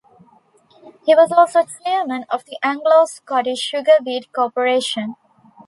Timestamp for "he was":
1.05-1.31